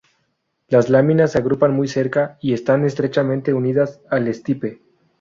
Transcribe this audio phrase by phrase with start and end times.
[0.67, 4.81] Las láminas se agrupan muy cerca y están estrechamente unidas al estipe.